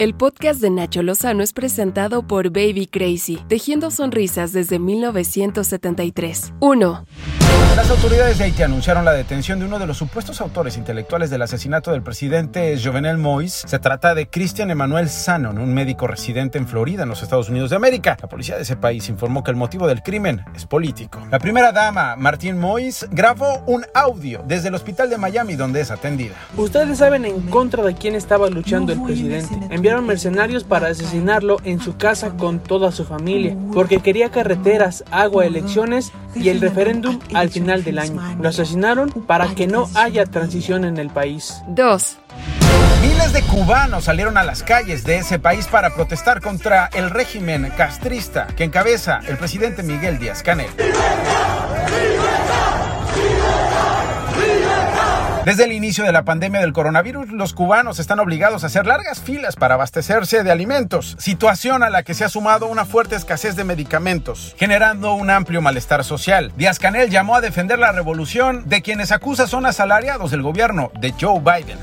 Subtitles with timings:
[0.00, 6.52] El podcast de Nacho Lozano es presentado por Baby Crazy, tejiendo sonrisas desde 1973.
[6.60, 7.04] 1.
[7.74, 11.42] Las autoridades de Haití anunciaron la detención de uno de los supuestos autores intelectuales del
[11.42, 13.68] asesinato del presidente Jovenel Moïse.
[13.68, 17.70] Se trata de Christian Emmanuel Sanon, un médico residente en Florida, en los Estados Unidos
[17.70, 18.16] de América.
[18.20, 21.20] La policía de ese país informó que el motivo del crimen es político.
[21.30, 25.90] La primera dama, Martine Moïse, grabó un audio desde el hospital de Miami donde es
[25.90, 26.34] atendida.
[26.56, 29.56] Ustedes saben en contra de quién estaba luchando el presidente.
[29.88, 35.46] Enviaron mercenarios para asesinarlo en su casa con toda su familia, porque quería carreteras, agua,
[35.46, 38.20] elecciones y el referéndum al final del año.
[38.38, 41.62] Lo asesinaron para que no haya transición en el país.
[41.68, 42.18] 2.
[43.00, 47.72] Miles de cubanos salieron a las calles de ese país para protestar contra el régimen
[47.74, 50.68] castrista que encabeza el presidente Miguel Díaz Canel.
[55.48, 59.22] Desde el inicio de la pandemia del coronavirus, los cubanos están obligados a hacer largas
[59.22, 63.56] filas para abastecerse de alimentos, situación a la que se ha sumado una fuerte escasez
[63.56, 66.52] de medicamentos, generando un amplio malestar social.
[66.58, 71.14] Díaz Canel llamó a defender la revolución de quienes acusa son asalariados del gobierno de
[71.18, 71.78] Joe Biden.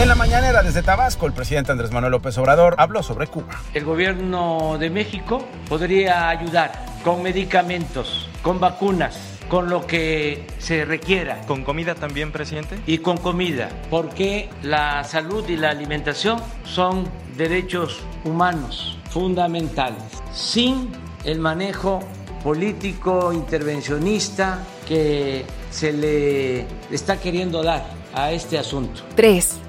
[0.00, 3.60] En la mañanera desde Tabasco, el presidente Andrés Manuel López Obrador habló sobre Cuba.
[3.74, 6.72] El gobierno de México podría ayudar
[7.04, 11.40] con medicamentos, con vacunas con lo que se requiera.
[11.46, 12.78] ¿Con comida también, presidente?
[12.86, 20.02] Y con comida, porque la salud y la alimentación son derechos humanos fundamentales,
[20.32, 20.90] sin
[21.24, 22.00] el manejo
[22.42, 29.02] político intervencionista que se le está queriendo dar a este asunto.
[29.14, 29.65] 3.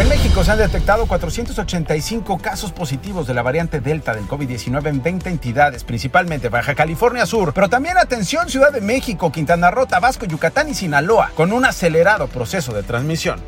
[0.00, 5.02] En México se han detectado 485 casos positivos de la variante Delta del COVID-19 en
[5.02, 10.24] 20 entidades, principalmente Baja California Sur, pero también atención Ciudad de México, Quintana Roo, Tabasco,
[10.24, 13.40] Yucatán y Sinaloa, con un acelerado proceso de transmisión.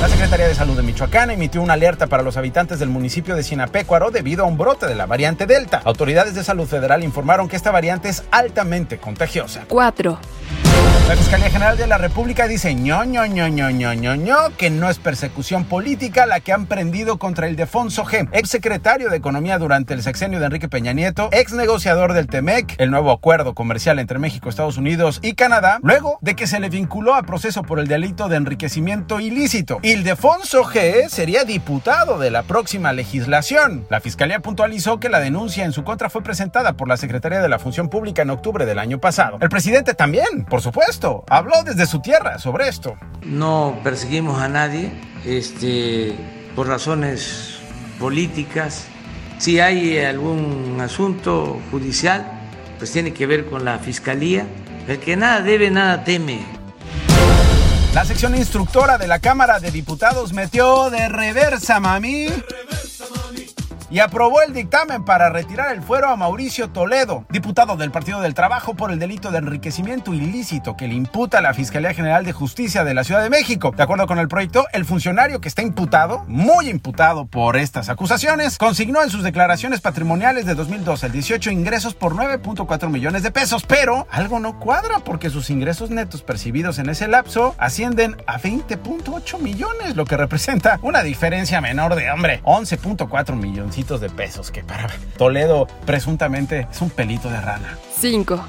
[0.00, 3.42] La Secretaría de Salud de Michoacán emitió una alerta para los habitantes del municipio de
[3.42, 5.82] Sinapecuaro debido a un brote de la variante Delta.
[5.84, 9.64] Autoridades de salud federal informaron que esta variante es altamente contagiosa.
[9.66, 10.20] 4.
[11.08, 14.70] La Fiscalía General de la República dice ño, ño, ño, ño, ño, ño, ño, que
[14.70, 19.18] no es persecución política la que han prendido contra el Defonso G, ex secretario de
[19.18, 23.54] Economía durante el sexenio de Enrique Peña Nieto, ex negociador del TEMEC, el nuevo acuerdo
[23.54, 27.62] comercial entre México, Estados Unidos y Canadá, luego de que se le vinculó a proceso
[27.62, 29.78] por el delito de enriquecimiento ilícito.
[29.82, 33.86] Ildefonso G sería diputado de la próxima legislación.
[33.88, 37.48] La Fiscalía puntualizó que la denuncia en su contra fue presentada por la Secretaría de
[37.48, 39.38] la Función Pública en octubre del año pasado.
[39.40, 40.73] El presidente también, por supuesto,
[41.28, 42.96] habló desde su tierra sobre esto.
[43.22, 44.90] No perseguimos a nadie
[45.24, 46.14] este,
[46.54, 47.58] por razones
[47.98, 48.86] políticas.
[49.38, 52.26] Si hay algún asunto judicial,
[52.78, 54.46] pues tiene que ver con la fiscalía.
[54.86, 56.44] El que nada debe, nada teme.
[57.94, 62.26] La sección instructora de la Cámara de Diputados metió de reversa, mami
[63.94, 68.34] y aprobó el dictamen para retirar el fuero a Mauricio Toledo, diputado del Partido del
[68.34, 72.32] Trabajo por el delito de enriquecimiento ilícito que le imputa a la Fiscalía General de
[72.32, 73.72] Justicia de la Ciudad de México.
[73.76, 78.58] De acuerdo con el proyecto, el funcionario que está imputado, muy imputado por estas acusaciones,
[78.58, 83.64] consignó en sus declaraciones patrimoniales de 2012 al 18 ingresos por 9.4 millones de pesos,
[83.64, 89.38] pero algo no cuadra porque sus ingresos netos percibidos en ese lapso ascienden a 20.8
[89.38, 94.88] millones, lo que representa una diferencia menor de, hombre, 11.4 millones de pesos, que para
[95.18, 97.78] Toledo presuntamente es un pelito de rana.
[98.00, 98.44] 5.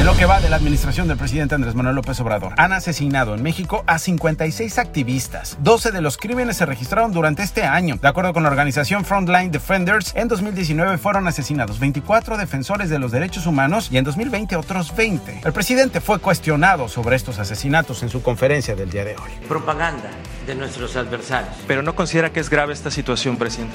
[0.00, 3.34] En lo que va de la administración del presidente Andrés Manuel López Obrador, han asesinado
[3.34, 5.56] en México a 56 activistas.
[5.60, 7.96] 12 de los crímenes se registraron durante este año.
[7.96, 13.12] De acuerdo con la organización Frontline Defenders, en 2019 fueron asesinados 24 defensores de los
[13.12, 15.42] derechos humanos y en 2020 otros 20.
[15.44, 19.30] El presidente fue cuestionado sobre estos asesinatos en su conferencia del día de hoy.
[19.48, 20.10] Propaganda
[20.46, 21.54] de nuestros adversarios.
[21.66, 23.74] Pero no considera que es grave esta situación, presidente.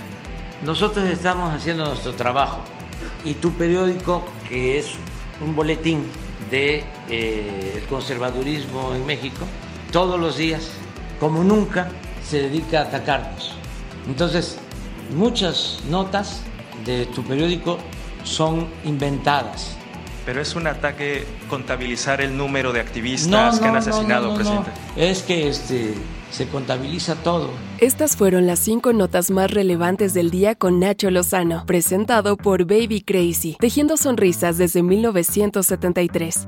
[0.63, 2.59] Nosotros estamos haciendo nuestro trabajo
[3.25, 4.91] y tu periódico, que es
[5.43, 6.05] un boletín
[6.51, 9.45] del de, conservadurismo en México,
[9.91, 10.69] todos los días,
[11.19, 11.89] como nunca,
[12.23, 13.53] se dedica a atacarnos.
[14.07, 14.59] Entonces,
[15.15, 16.41] muchas notas
[16.85, 17.79] de tu periódico
[18.23, 19.80] son inventadas.
[20.25, 24.71] Pero es un ataque contabilizar el número de activistas que han asesinado, presidente.
[24.95, 25.95] Es que este
[26.31, 27.49] se contabiliza todo.
[27.79, 33.01] Estas fueron las cinco notas más relevantes del día con Nacho Lozano, presentado por Baby
[33.01, 36.47] Crazy, tejiendo sonrisas desde 1973.